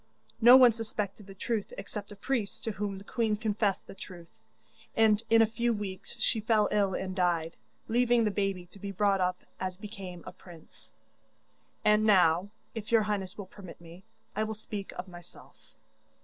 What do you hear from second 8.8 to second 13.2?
brought up as became a prince. And now, if your